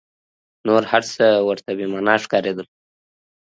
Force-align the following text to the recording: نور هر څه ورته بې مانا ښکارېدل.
نور 0.67 0.83
هر 0.91 1.03
څه 1.15 1.25
ورته 1.47 1.71
بې 1.77 1.85
مانا 1.93 2.15
ښکارېدل. 2.23 2.67